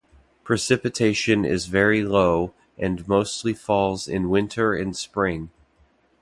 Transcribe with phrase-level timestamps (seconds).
[0.43, 5.51] Precipitation is very low, and mostly falls in winter and spring.